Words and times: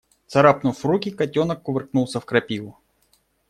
Царапнув 0.27 0.79
руки, 0.85 1.11
котенок 1.11 1.61
кувыркнулся 1.63 2.19
в 2.19 2.25
крапиву. 2.25 2.77